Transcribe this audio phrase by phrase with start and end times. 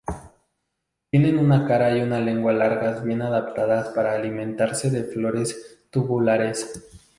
[1.11, 6.89] Tienen una cara y una lengua largas bien adaptadas para alimentarse de flores tubulares.